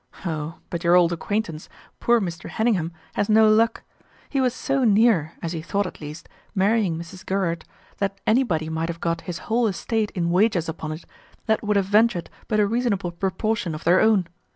[0.25, 1.69] Oh, but your old acquaintance,
[1.99, 2.49] poor Mr.
[2.49, 3.83] Heningham, has no luck!
[4.29, 7.23] He was so near (as he thought at least) marrying Mrs.
[7.23, 7.65] Gerherd
[7.99, 11.05] that anybody might have got his whole estate in wagers upon't
[11.45, 14.25] that would have ventured but a reasonable proportion of their own.